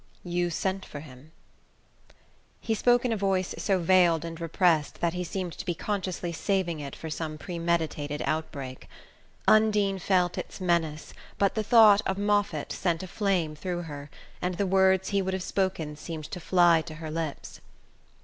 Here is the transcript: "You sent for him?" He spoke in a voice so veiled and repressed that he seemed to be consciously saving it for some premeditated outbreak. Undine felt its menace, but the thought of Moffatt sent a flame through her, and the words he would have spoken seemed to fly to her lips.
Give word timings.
"You 0.23 0.49
sent 0.49 0.83
for 0.83 1.01
him?" 1.01 1.31
He 2.59 2.73
spoke 2.73 3.05
in 3.05 3.13
a 3.13 3.15
voice 3.15 3.53
so 3.59 3.77
veiled 3.77 4.25
and 4.25 4.41
repressed 4.41 4.99
that 4.99 5.13
he 5.13 5.23
seemed 5.23 5.53
to 5.55 5.63
be 5.63 5.75
consciously 5.75 6.33
saving 6.33 6.79
it 6.79 6.95
for 6.95 7.11
some 7.11 7.37
premeditated 7.37 8.23
outbreak. 8.25 8.89
Undine 9.47 9.99
felt 9.99 10.39
its 10.39 10.59
menace, 10.59 11.13
but 11.37 11.53
the 11.53 11.61
thought 11.61 12.01
of 12.07 12.17
Moffatt 12.17 12.71
sent 12.71 13.03
a 13.03 13.07
flame 13.07 13.55
through 13.55 13.83
her, 13.83 14.09
and 14.41 14.55
the 14.55 14.65
words 14.65 15.09
he 15.09 15.21
would 15.21 15.35
have 15.35 15.43
spoken 15.43 15.95
seemed 15.95 16.25
to 16.31 16.39
fly 16.39 16.81
to 16.81 16.95
her 16.95 17.11
lips. 17.11 17.61